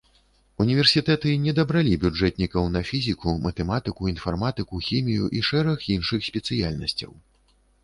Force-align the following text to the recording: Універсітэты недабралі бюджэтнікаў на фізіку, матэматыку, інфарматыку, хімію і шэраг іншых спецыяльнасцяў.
Універсітэты 0.63 1.33
недабралі 1.43 1.91
бюджэтнікаў 2.03 2.65
на 2.77 2.81
фізіку, 2.93 3.35
матэматыку, 3.45 4.09
інфарматыку, 4.15 4.83
хімію 4.89 5.31
і 5.39 5.45
шэраг 5.51 5.89
іншых 5.99 6.27
спецыяльнасцяў. 6.33 7.11